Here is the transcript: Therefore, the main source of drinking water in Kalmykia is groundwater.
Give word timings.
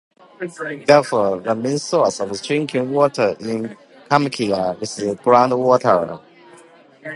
Therefore, 0.87 1.41
the 1.41 1.53
main 1.53 1.77
source 1.77 2.21
of 2.21 2.41
drinking 2.41 2.89
water 2.89 3.35
in 3.39 3.77
Kalmykia 4.09 4.81
is 4.81 4.95
groundwater. 5.19 6.19